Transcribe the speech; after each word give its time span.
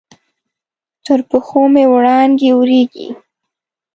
تر 1.05 1.19
پښو 1.29 1.61
مې 1.73 1.83
وړانګې 1.93 2.49
اوریږې 2.55 3.07